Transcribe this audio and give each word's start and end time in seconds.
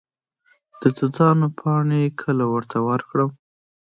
د 0.81 0.83
توتانو 0.97 1.45
پاڼې 1.59 2.03
کله 2.21 2.45
ورته 2.53 2.77
ورکړم؟ 2.87 3.31